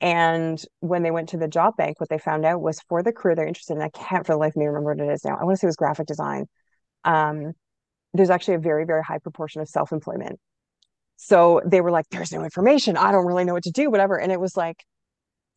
And 0.00 0.60
when 0.80 1.02
they 1.02 1.10
went 1.10 1.28
to 1.30 1.36
the 1.36 1.46
job 1.46 1.76
bank, 1.76 2.00
what 2.00 2.08
they 2.08 2.18
found 2.18 2.46
out 2.46 2.62
was 2.62 2.80
for 2.88 3.02
the 3.02 3.12
career 3.12 3.36
they're 3.36 3.46
interested 3.46 3.74
in, 3.74 3.82
I 3.82 3.90
can't 3.90 4.26
for 4.26 4.32
the 4.32 4.38
life 4.38 4.52
of 4.52 4.56
me 4.56 4.66
remember 4.66 4.94
what 4.94 5.06
it 5.06 5.12
is 5.12 5.24
now. 5.24 5.36
I 5.38 5.44
want 5.44 5.56
to 5.56 5.60
say 5.60 5.66
it 5.66 5.68
was 5.68 5.76
graphic 5.76 6.06
design. 6.06 6.46
Um, 7.04 7.52
there's 8.14 8.30
actually 8.30 8.54
a 8.54 8.60
very, 8.60 8.86
very 8.86 9.02
high 9.02 9.18
proportion 9.18 9.60
of 9.60 9.68
self 9.68 9.92
employment. 9.92 10.40
So 11.22 11.60
they 11.66 11.82
were 11.82 11.90
like, 11.90 12.06
there's 12.10 12.32
no 12.32 12.42
information. 12.42 12.96
I 12.96 13.12
don't 13.12 13.26
really 13.26 13.44
know 13.44 13.52
what 13.52 13.64
to 13.64 13.70
do, 13.70 13.90
whatever. 13.90 14.18
And 14.18 14.32
it 14.32 14.40
was 14.40 14.56
like, 14.56 14.82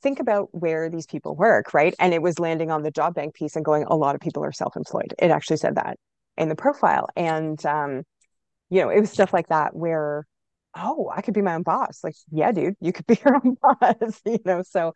think 0.01 0.19
about 0.19 0.49
where 0.51 0.89
these 0.89 1.05
people 1.05 1.37
work, 1.37 1.73
right? 1.73 1.95
And 1.99 2.13
it 2.13 2.21
was 2.21 2.37
landing 2.37 2.69
on 2.69 2.83
the 2.83 2.91
job 2.91 3.15
bank 3.15 3.33
piece 3.33 3.55
and 3.55 3.63
going, 3.63 3.85
a 3.85 3.95
lot 3.95 4.13
of 4.13 4.19
people 4.19 4.43
are 4.43 4.51
self 4.51 4.75
employed. 4.75 5.15
It 5.17 5.31
actually 5.31 5.57
said 5.57 5.75
that 5.75 5.97
in 6.37 6.49
the 6.49 6.55
profile. 6.55 7.07
And, 7.15 7.65
um, 7.65 8.03
you 8.69 8.81
know, 8.81 8.89
it 8.89 8.99
was 8.99 9.09
stuff 9.09 9.31
like 9.31 9.47
that 9.47 9.73
where, 9.73 10.27
oh, 10.75 11.09
I 11.15 11.21
could 11.21 11.33
be 11.33 11.41
my 11.41 11.55
own 11.55 11.63
boss. 11.63 12.01
Like, 12.03 12.15
yeah, 12.29 12.51
dude, 12.51 12.75
you 12.81 12.91
could 12.91 13.07
be 13.07 13.17
your 13.25 13.35
own 13.35 13.55
boss, 13.61 14.19
you 14.25 14.39
know? 14.43 14.63
So 14.69 14.93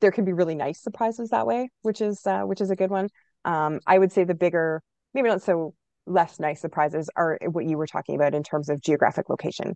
there 0.00 0.10
can 0.10 0.24
be 0.24 0.32
really 0.32 0.54
nice 0.54 0.82
surprises 0.82 1.28
that 1.30 1.46
way, 1.46 1.70
which 1.82 2.00
is, 2.00 2.26
uh, 2.26 2.42
which 2.44 2.62
is 2.62 2.70
a 2.70 2.76
good 2.76 2.90
one. 2.90 3.10
Um, 3.44 3.80
I 3.86 3.98
would 3.98 4.12
say 4.12 4.24
the 4.24 4.34
bigger, 4.34 4.80
maybe 5.12 5.28
not 5.28 5.42
so 5.42 5.74
less 6.06 6.40
nice 6.40 6.62
surprises 6.62 7.10
are 7.14 7.38
what 7.50 7.66
you 7.66 7.76
were 7.76 7.86
talking 7.86 8.14
about 8.14 8.34
in 8.34 8.42
terms 8.42 8.70
of 8.70 8.80
geographic 8.80 9.28
location. 9.28 9.74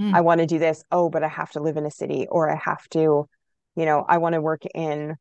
Mm. 0.00 0.14
I 0.14 0.20
want 0.20 0.40
to 0.40 0.46
do 0.46 0.58
this. 0.58 0.82
Oh, 0.90 1.08
but 1.10 1.22
I 1.22 1.28
have 1.28 1.50
to 1.52 1.60
live 1.60 1.76
in 1.76 1.86
a 1.86 1.90
city 1.90 2.26
or 2.30 2.50
I 2.50 2.56
have 2.56 2.88
to, 2.90 3.28
you 3.76 3.84
know, 3.84 4.04
I 4.08 4.18
want 4.18 4.34
to 4.34 4.40
work 4.40 4.62
in, 4.74 5.16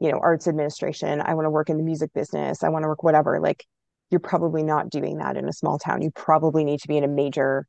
you 0.00 0.10
know, 0.10 0.18
arts 0.18 0.48
administration. 0.48 1.20
I 1.20 1.34
want 1.34 1.46
to 1.46 1.50
work 1.50 1.70
in 1.70 1.76
the 1.76 1.82
music 1.82 2.12
business. 2.12 2.62
I 2.62 2.68
want 2.68 2.84
to 2.84 2.88
work 2.88 3.02
whatever. 3.02 3.40
Like 3.40 3.64
you're 4.10 4.20
probably 4.20 4.62
not 4.62 4.90
doing 4.90 5.18
that 5.18 5.36
in 5.36 5.48
a 5.48 5.52
small 5.52 5.78
town. 5.78 6.02
You 6.02 6.10
probably 6.10 6.64
need 6.64 6.80
to 6.80 6.88
be 6.88 6.96
in 6.96 7.04
a 7.04 7.08
major 7.08 7.66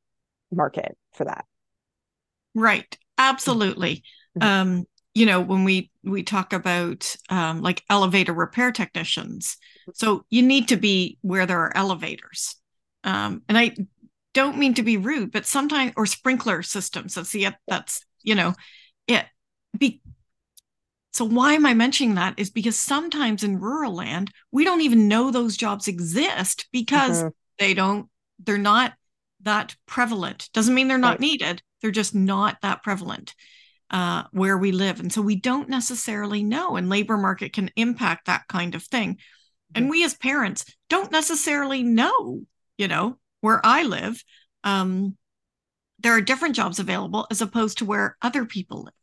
market 0.51 0.97
for 1.13 1.25
that. 1.25 1.45
Right. 2.53 2.97
Absolutely. 3.17 4.03
Mm-hmm. 4.37 4.47
Um, 4.47 4.85
you 5.13 5.25
know, 5.25 5.41
when 5.41 5.63
we 5.63 5.89
we 6.03 6.21
talk 6.21 6.53
about 6.53 7.15
um, 7.29 7.63
like 7.63 7.83
elevator 7.89 8.33
repair 8.33 8.71
technicians, 8.71 9.57
so 9.95 10.25
you 10.29 10.43
need 10.43 10.67
to 10.67 10.77
be 10.77 11.17
where 11.21 11.47
there 11.47 11.59
are 11.59 11.75
elevators. 11.75 12.55
Um, 13.03 13.41
and 13.49 13.57
I 13.57 13.75
don't 14.34 14.57
mean 14.57 14.74
to 14.75 14.84
be 14.84 14.98
rude, 14.98 15.31
but 15.31 15.46
sometimes 15.46 15.93
or 15.96 16.05
sprinkler 16.05 16.62
systems. 16.62 17.15
That's 17.15 17.31
the 17.31 17.50
that's 17.67 18.05
you 18.22 18.36
know, 18.36 18.53
it 19.07 19.25
be 19.77 20.01
so 21.17 21.25
why 21.25 21.53
am 21.53 21.65
I 21.65 21.74
mentioning 21.74 22.13
that 22.13 22.36
is 22.38 22.51
because 22.51 22.77
sometimes 22.77 23.43
in 23.43 23.60
rural 23.60 23.96
land, 23.96 24.31
we 24.51 24.63
don't 24.63 24.81
even 24.81 25.07
know 25.07 25.31
those 25.31 25.57
jobs 25.57 25.88
exist 25.88 26.67
because 26.72 27.24
mm-hmm. 27.24 27.29
they 27.57 27.74
don't, 27.74 28.07
they're 28.38 28.60
not 28.60 28.93
that 29.41 29.75
prevalent. 29.88 30.48
Doesn't 30.53 30.75
mean 30.75 30.88
they're 30.88 31.00
not 31.00 31.13
right. 31.13 31.19
needed. 31.19 31.63
They're 31.81 31.89
just 31.89 32.13
not 32.13 32.57
that 32.62 32.84
prevalent 32.84 33.34
uh, 33.89 34.25
where 34.31 34.60
we 34.60 34.72
live. 34.72 35.00
And 35.00 35.12
so 35.12 35.24
we 35.24 35.36
don't 35.36 35.69
necessarily 35.69 36.43
know, 36.43 36.75
and 36.75 36.88
labor 36.88 37.17
market 37.17 37.51
can 37.51 37.72
impact 37.75 38.27
that 38.27 38.48
kind 38.48 38.75
of 38.75 38.84
thing. 38.84 39.15
Mm-hmm. 39.15 39.72
And 39.74 39.89
we 39.89 40.03
as 40.03 40.13
parents 40.13 40.65
don't 40.88 41.12
necessarily 41.12 41.81
know, 41.81 42.41
you 42.77 42.88
know, 42.88 43.17
where 43.41 43.60
I 43.63 43.84
live. 43.84 44.24
Um, 44.63 45.17
there 46.00 46.13
are 46.13 46.22
different 46.22 46.56
jobs 46.56 46.79
available 46.79 47.27
as 47.32 47.41
opposed 47.41 47.79
to 47.79 47.86
where 47.86 48.17
other 48.22 48.46
people 48.46 48.84
live. 48.84 48.94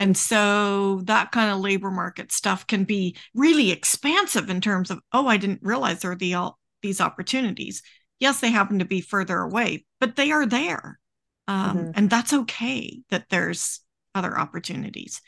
And 0.00 0.16
so 0.16 1.02
that 1.04 1.30
kind 1.30 1.50
of 1.50 1.60
labor 1.60 1.90
market 1.90 2.32
stuff 2.32 2.66
can 2.66 2.84
be 2.84 3.16
really 3.34 3.70
expansive 3.70 4.50
in 4.50 4.60
terms 4.60 4.90
of, 4.90 5.00
oh, 5.12 5.26
I 5.26 5.36
didn't 5.36 5.60
realize 5.62 6.00
there 6.00 6.12
are 6.12 6.16
the, 6.16 6.34
all, 6.34 6.58
these 6.82 7.00
opportunities. 7.00 7.82
Yes, 8.18 8.40
they 8.40 8.50
happen 8.50 8.78
to 8.78 8.84
be 8.84 9.00
further 9.00 9.38
away, 9.38 9.84
but 10.00 10.16
they 10.16 10.32
are 10.32 10.46
there. 10.46 10.98
Um, 11.46 11.76
mm-hmm. 11.76 11.90
And 11.94 12.10
that's 12.10 12.32
okay 12.32 13.00
that 13.10 13.26
there's 13.28 13.80
other 14.14 14.38
opportunities. 14.38 15.20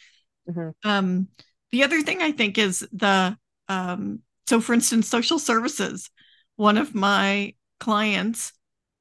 Mm-hmm. 0.48 0.88
Um, 0.88 1.28
the 1.70 1.84
other 1.84 2.00
thing 2.02 2.22
I 2.22 2.32
think 2.32 2.58
is 2.58 2.86
the, 2.92 3.36
um, 3.68 4.20
so 4.48 4.60
for 4.60 4.72
instance, 4.72 5.08
social 5.08 5.38
services, 5.38 6.10
one 6.56 6.78
of 6.78 6.94
my 6.94 7.54
clients 7.78 8.52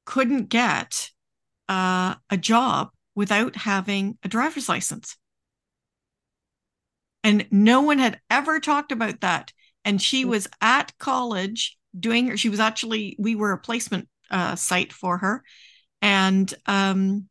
couldn't 0.05 0.49
get 0.49 1.09
uh, 1.67 2.15
a 2.29 2.37
job 2.37 2.89
without 3.15 3.55
having 3.55 4.17
a 4.23 4.27
driver's 4.27 4.69
license. 4.69 5.17
And 7.23 7.47
no 7.49 7.81
one 7.81 7.97
had 7.97 8.19
ever 8.29 8.59
talked 8.59 8.91
about 8.91 9.21
that. 9.21 9.51
And 9.83 10.01
she 10.01 10.25
mm. 10.25 10.29
was 10.29 10.47
at 10.61 10.97
college 10.99 11.77
doing 11.97 12.27
her, 12.27 12.37
she 12.37 12.49
was 12.49 12.59
actually, 12.59 13.15
we 13.17 13.35
were 13.35 13.51
a 13.51 13.57
placement 13.57 14.07
uh, 14.29 14.55
site 14.55 14.93
for 14.93 15.17
her 15.17 15.43
and 16.01 16.53
um, 16.65 17.27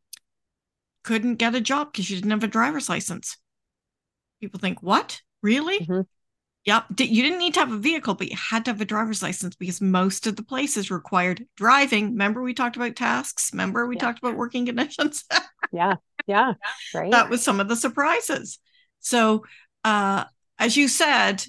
couldn't 1.03 1.35
get 1.35 1.55
a 1.55 1.61
job 1.61 1.91
because 1.91 2.05
she 2.05 2.15
didn't 2.15 2.31
have 2.31 2.43
a 2.43 2.47
driver's 2.47 2.89
license. 2.89 3.37
People 4.41 4.59
think, 4.59 4.81
what? 4.81 5.21
Really? 5.41 5.79
Mm-hmm. 5.79 6.01
Yep. 6.65 6.85
You 6.99 7.21
didn't 7.21 7.39
need 7.39 7.53
to 7.53 7.59
have 7.59 7.71
a 7.71 7.77
vehicle, 7.77 8.15
but 8.15 8.29
you 8.29 8.37
had 8.37 8.65
to 8.65 8.71
have 8.71 8.81
a 8.81 8.85
driver's 8.85 9.21
license 9.21 9.55
because 9.55 9.81
most 9.81 10.25
of 10.25 10.35
the 10.35 10.43
places 10.43 10.89
required 10.89 11.45
driving. 11.55 12.11
Remember, 12.11 12.41
we 12.41 12.55
talked 12.55 12.75
about 12.75 12.95
tasks. 12.95 13.51
Remember, 13.53 13.85
we 13.85 13.95
yeah. 13.95 14.01
talked 14.01 14.19
about 14.19 14.35
working 14.35 14.65
conditions. 14.65 15.23
yeah. 15.71 15.95
Yeah. 16.25 16.53
Right. 16.93 17.11
That 17.11 17.29
was 17.29 17.43
some 17.43 17.59
of 17.59 17.69
the 17.69 17.75
surprises. 17.75 18.57
So 18.99 19.43
uh, 19.83 20.25
as 20.57 20.75
you 20.75 20.87
said, 20.87 21.43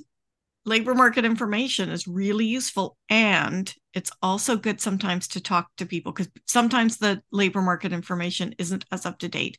labor 0.66 0.94
market 0.94 1.25
information 1.25 1.88
is 1.88 2.06
really 2.06 2.44
useful. 2.44 2.99
And 3.08 3.73
it's 3.94 4.11
also 4.20 4.56
good 4.56 4.80
sometimes 4.80 5.28
to 5.28 5.40
talk 5.40 5.70
to 5.78 5.87
people 5.87 6.12
because 6.12 6.28
sometimes 6.44 6.99
the 6.99 7.23
labor 7.32 7.62
market 7.62 7.92
information 7.92 8.54
isn't 8.58 8.85
as 8.92 9.06
up 9.06 9.18
to 9.20 9.28
date. 9.28 9.58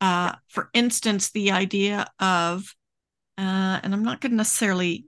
Uh, 0.00 0.32
for 0.48 0.70
instance, 0.72 1.30
the 1.30 1.50
idea 1.50 2.06
of, 2.18 2.74
uh, 3.38 3.80
and 3.82 3.92
I'm 3.92 4.04
not 4.04 4.20
going 4.20 4.32
to 4.32 4.36
necessarily 4.36 5.06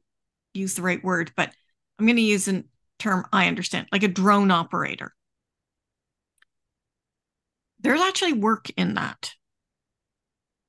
use 0.55 0.75
the 0.75 0.83
right 0.83 1.03
word, 1.03 1.33
but 1.37 1.51
I'm 1.99 2.07
going 2.07 2.17
to 2.17 2.23
use 2.23 2.49
a 2.49 2.65
term 2.99 3.27
I 3.33 3.47
understand, 3.47 3.89
like 3.93 4.03
a 4.03 4.09
drone 4.09 4.51
operator. 4.51 5.13
There's 7.81 8.01
actually 8.01 8.33
work 8.33 8.71
in 8.77 8.95
that. 8.95 9.33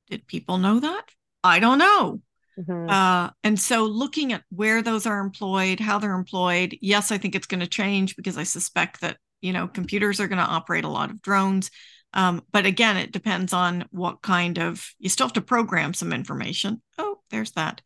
Did 0.10 0.28
people 0.28 0.58
know 0.58 0.80
that? 0.80 1.06
I 1.44 1.60
don't 1.60 1.80
know. 1.80 2.22
Mm-hmm. 2.60 2.90
Uh, 2.90 3.30
and 3.44 3.60
so 3.60 3.86
looking 3.86 4.34
at 4.34 4.44
where 4.50 4.82
those 4.82 5.06
are 5.06 5.20
employed, 5.20 5.80
how 5.80 6.00
they're 6.00 6.14
employed, 6.14 6.78
yes, 6.82 7.12
I 7.12 7.18
think 7.18 7.36
it's 7.36 7.48
going 7.48 7.60
to 7.60 7.68
change 7.68 8.16
because 8.16 8.38
I 8.38 8.44
suspect 8.44 9.02
that, 9.02 9.18
you 9.42 9.54
know, 9.54 9.68
computers 9.68 10.20
are 10.20 10.28
going 10.28 10.40
to 10.40 10.44
operate 10.44 10.84
a 10.84 10.90
lot 10.90 11.12
of 11.12 11.22
drones. 11.22 11.72
Um, 12.14 12.42
but 12.52 12.66
again, 12.66 12.98
it 12.98 13.12
depends 13.12 13.54
on 13.54 13.86
what 13.92 14.22
kind 14.22 14.58
of, 14.58 14.90
you 14.98 15.10
still 15.10 15.28
have 15.28 15.34
to 15.34 15.42
program 15.42 15.94
some 15.94 16.14
information. 16.14 16.82
Oh, 16.98 17.07
there's 17.29 17.51
that. 17.51 17.81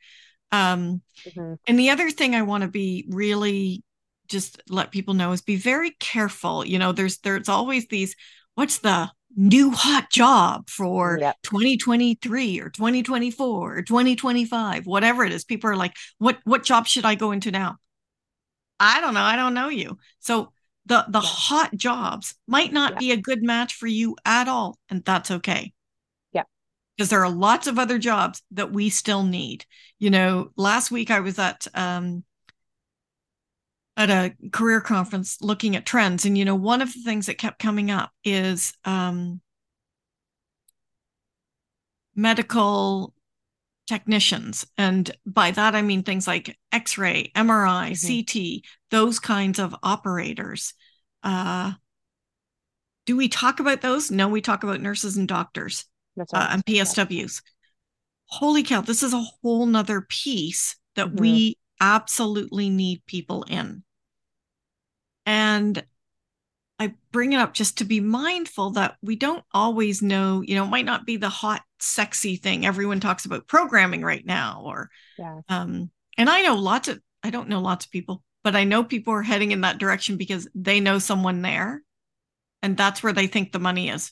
Um, 0.51 1.01
mm-hmm. 1.25 1.53
And 1.67 1.79
the 1.79 1.89
other 1.91 2.10
thing 2.10 2.36
I 2.36 2.41
want 2.41 2.63
to 2.63 2.69
be 2.69 3.05
really 3.10 3.83
just 4.27 4.62
let 4.69 4.91
people 4.91 5.13
know 5.13 5.31
is 5.31 5.41
be 5.41 5.55
very 5.55 5.91
careful. 6.00 6.65
You 6.65 6.79
know, 6.79 6.91
there's, 6.91 7.19
there's 7.19 7.50
always 7.50 7.88
these, 7.88 8.15
what's 8.55 8.79
the 8.79 9.12
new 9.36 9.71
hot 9.71 10.10
job 10.10 10.69
for 10.69 11.17
yep. 11.19 11.36
2023 11.43 12.60
or 12.60 12.69
2024 12.69 13.77
or 13.77 13.81
2025 13.81 14.86
whatever 14.86 15.24
it 15.24 15.31
is 15.31 15.45
people 15.45 15.69
are 15.69 15.75
like 15.75 15.95
what 16.17 16.38
what 16.43 16.63
job 16.63 16.86
should 16.86 17.05
i 17.05 17.15
go 17.15 17.31
into 17.31 17.50
now 17.50 17.77
i 18.79 19.00
don't 19.00 19.13
know 19.13 19.21
i 19.21 19.36
don't 19.36 19.53
know 19.53 19.69
you 19.69 19.98
so 20.19 20.51
the 20.86 21.05
the 21.07 21.21
hot 21.21 21.74
jobs 21.75 22.36
might 22.48 22.74
not 22.74 22.98
be 22.98 23.12
a 23.12 23.17
good 23.17 23.41
match 23.41 23.75
for 23.75 23.88
you 23.88 24.15
at 24.25 24.48
all 24.48 24.77
and 24.89 25.03
that's 25.05 25.31
okay 25.31 25.62
yeah 25.62 25.81
because 27.01 27.10
there 27.10 27.25
are 27.25 27.31
lots 27.31 27.65
of 27.65 27.79
other 27.79 27.98
jobs 27.98 28.43
that 28.51 28.72
we 28.72 28.88
still 28.88 29.24
need. 29.24 29.65
You 29.98 30.12
know 30.12 30.51
last 30.55 30.91
week 30.91 31.10
i 31.10 31.20
was 31.20 31.39
at 31.39 31.65
um 31.74 32.24
at 33.98 34.12
a 34.12 34.36
career 34.51 34.81
conference 34.81 35.39
looking 35.41 35.75
at 35.75 35.84
trends 35.84 36.25
and 36.25 36.38
you 36.38 36.46
know 36.46 36.53
one 36.53 36.79
of 36.79 36.93
the 36.93 37.01
things 37.03 37.25
that 37.25 37.39
kept 37.39 37.58
coming 37.58 37.89
up 37.89 38.12
is 38.24 38.74
um, 38.86 39.41
medical 42.15 43.15
technicians. 43.88 44.67
And 44.77 45.10
by 45.25 45.50
that 45.50 45.74
i 45.74 45.81
mean 45.81 46.03
things 46.03 46.27
like 46.27 46.55
x-ray 46.72 47.31
mri 47.36 47.91
mm-hmm. 47.91 48.60
ct 48.60 48.65
those 48.91 49.17
kinds 49.17 49.58
of 49.58 49.75
operators. 49.81 50.75
Uh, 51.24 51.74
do 53.08 53.17
we 53.17 53.27
talk 53.27 53.60
about 53.60 53.81
those? 53.81 54.12
No 54.12 54.27
we 54.27 54.41
talk 54.41 54.63
about 54.63 54.81
nurses 54.81 55.17
and 55.17 55.27
doctors 55.27 55.86
uh, 56.34 56.48
and 56.51 56.65
psws 56.65 57.41
holy 58.25 58.63
cow 58.63 58.82
this 58.82 59.03
is 59.03 59.13
a 59.13 59.25
whole 59.41 59.65
nother 59.65 60.01
piece 60.01 60.75
that 60.96 61.08
mm-hmm. 61.08 61.22
we 61.22 61.58
absolutely 61.82 62.70
need 62.70 63.03
people 63.08 63.44
in. 63.44 63.84
And 65.25 65.84
I 66.80 66.94
bring 67.12 67.34
it 67.34 67.39
up 67.39 67.53
just 67.53 67.80
to 67.80 67.86
be 67.86 68.00
mindful 68.00 68.72
that 68.72 68.96
we 69.01 69.15
don't 69.15 69.44
always 69.53 70.01
know, 70.01 70.41
you 70.41 70.56
know, 70.56 70.63
it 70.63 70.70
might 70.70 70.86
not 70.86 71.06
be 71.06 71.18
the 71.18 71.30
hot, 71.30 71.62
sexy 71.80 72.38
thing 72.38 72.65
everyone 72.65 73.00
talks 73.00 73.25
about 73.25 73.48
programming 73.48 74.03
right 74.03 74.25
now. 74.25 74.62
Or, 74.65 74.89
yeah. 75.18 75.41
um, 75.50 75.91
and 76.18 76.30
I 76.30 76.44
know 76.44 76.56
lots 76.56 76.88
of, 76.88 77.00
I 77.24 77.30
don't 77.30 77.50
know 77.50 77.62
lots 77.62 77.86
of 77.86 77.91
people, 77.91 78.24
but 78.44 78.56
I 78.56 78.63
know 78.63 78.84
people 78.84 79.13
are 79.13 79.22
heading 79.22 79.51
in 79.51 79.62
that 79.62 79.77
direction 79.77 80.18
because 80.18 80.48
they 80.56 80.80
know 80.80 81.00
someone 81.00 81.41
there 81.41 81.84
and 82.63 82.77
that's 82.77 83.03
where 83.03 83.13
they 83.13 83.27
think 83.27 83.51
the 83.51 83.60
money 83.60 83.89
is. 83.89 84.12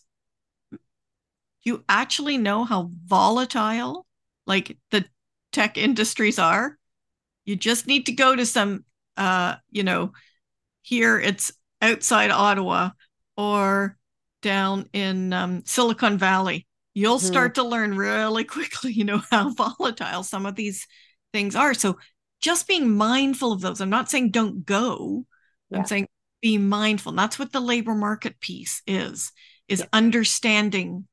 You 1.64 1.84
actually 1.90 2.38
know 2.38 2.64
how 2.64 2.92
volatile 3.06 4.06
like 4.46 4.78
the 4.92 5.06
tech 5.52 5.78
industries 5.78 6.40
are 6.40 6.80
you 7.50 7.56
just 7.56 7.88
need 7.88 8.06
to 8.06 8.12
go 8.12 8.36
to 8.36 8.46
some, 8.46 8.86
uh, 9.18 9.56
you 9.72 9.82
know, 9.82 10.12
here 10.84 11.20
it's 11.20 11.52
outside 11.82 12.30
Ottawa 12.30 12.92
or 13.36 13.98
down 14.44 14.88
in 14.94 15.34
um, 15.34 15.64
Silicon 15.66 16.20
Valley. 16.20 16.68
You'll 16.94 17.18
mm-hmm. 17.18 17.26
start 17.26 17.56
to 17.56 17.64
learn 17.64 17.98
really 17.98 18.44
quickly, 18.56 18.92
you 18.92 19.04
know, 19.04 19.24
how 19.32 19.52
volatile 19.52 20.22
some 20.22 20.46
of 20.46 20.56
these 20.56 20.86
things 21.34 21.56
are. 21.56 21.74
So 21.74 21.98
just 22.40 22.68
being 22.68 22.96
mindful 22.96 23.52
of 23.52 23.62
those. 23.62 23.82
I'm 23.82 23.90
not 23.90 24.12
saying 24.12 24.30
don't 24.30 24.64
go. 24.64 25.26
Yeah. 25.72 25.80
I'm 25.80 25.86
saying 25.86 26.08
be 26.44 26.60
mindful. 26.60 27.10
And 27.14 27.20
that's 27.20 27.40
what 27.40 27.52
the 27.52 27.60
labor 27.60 27.96
market 27.96 28.40
piece 28.40 28.84
is, 28.86 29.32
is 29.68 29.80
yeah. 29.80 29.88
understanding 29.92 31.08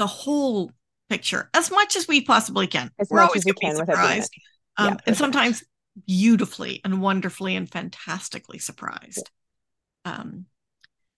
the 0.00 0.06
whole 0.06 0.72
picture 1.10 1.50
as 1.52 1.70
much 1.70 1.94
as 1.94 2.08
we 2.08 2.22
possibly 2.22 2.66
can. 2.66 2.90
As 2.98 3.08
We're 3.10 3.20
always 3.20 3.44
going 3.44 3.54
to 3.54 3.60
be 3.60 3.74
surprised. 3.74 4.32
Um, 4.78 4.88
yeah, 4.88 4.96
and 5.06 5.16
sometimes 5.16 5.62
beautifully 6.06 6.80
and 6.84 7.02
wonderfully 7.02 7.54
and 7.54 7.70
fantastically 7.70 8.58
surprised. 8.58 9.30
Um, 10.04 10.46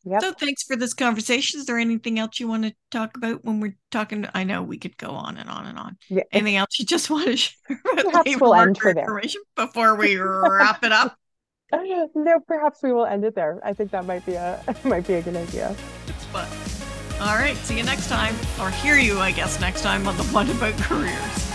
Yep. 0.05 0.21
So 0.21 0.33
thanks 0.33 0.65
for 0.65 0.75
this 0.75 0.95
conversation. 0.95 1.61
Is 1.61 1.67
there 1.67 1.79
anything 1.79 2.19
else 2.19 2.41
you 2.41 2.49
want 2.49 2.65
to 2.65 2.75
talk 2.91 3.17
about 3.17 3.45
when 3.45 3.61
we're 3.61 3.77
talking? 3.93 4.27
I 4.35 4.43
know 4.43 4.61
we 4.61 4.77
could 4.77 4.97
go 4.97 5.11
on 5.11 5.37
and 5.37 5.49
on 5.49 5.65
and 5.65 5.79
on. 5.79 5.97
Yeah. 6.09 6.25
Anything 6.33 6.57
else 6.57 6.77
you 6.81 6.85
just 6.85 7.09
want 7.09 7.27
to 7.27 7.37
share? 7.37 7.55
Perhaps 7.85 8.41
we'll 8.41 8.53
end 8.53 8.79
for 8.79 8.93
there 8.93 9.07
before 9.55 9.95
we 9.95 10.17
wrap 10.17 10.83
it 10.83 10.91
up. 10.91 11.17
no, 11.73 12.41
perhaps 12.49 12.83
we 12.83 12.93
will 12.93 13.07
end 13.07 13.25
it 13.25 13.37
there. 13.37 13.61
I 13.65 13.75
think 13.75 13.93
that 13.93 14.05
might 14.05 14.27
be 14.27 14.35
a 14.35 14.61
might 14.85 15.07
be 15.07 15.15
a 15.15 15.23
good 15.23 15.37
idea. 15.37 15.73
It's 16.09 16.25
fun. 16.25 16.82
All 17.23 17.37
right. 17.37 17.57
See 17.59 17.77
you 17.77 17.85
next 17.85 18.09
time, 18.09 18.35
or 18.61 18.71
hear 18.71 18.97
you, 18.99 19.21
I 19.21 19.31
guess, 19.31 19.61
next 19.61 19.83
time 19.83 20.09
on 20.09 20.17
the 20.17 20.25
One 20.25 20.51
About 20.51 20.77
Careers. 20.79 21.53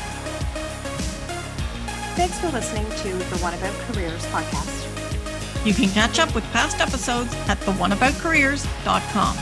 Thanks 2.15 2.39
for 2.39 2.47
listening 2.49 2.85
to 2.85 3.09
the 3.13 3.37
One 3.39 3.53
About 3.53 3.73
Careers 3.91 4.25
podcast. 4.27 5.65
You 5.65 5.73
can 5.73 5.89
catch 5.89 6.19
up 6.19 6.33
with 6.33 6.45
past 6.45 6.79
episodes 6.79 7.33
at 7.49 7.57
theoneaboutcareers.com. 7.59 9.37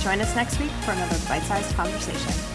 Join 0.00 0.20
us 0.22 0.34
next 0.34 0.58
week 0.58 0.70
for 0.84 0.92
another 0.92 1.18
bite 1.28 1.42
sized 1.42 1.76
conversation. 1.76 2.49